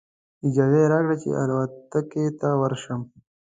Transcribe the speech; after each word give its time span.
اجازه 0.47 0.77
یې 0.81 0.89
راکړه 0.93 1.15
چې 1.21 1.29
الوتکې 1.41 2.25
ته 2.39 2.49
ورشم. 2.61 3.01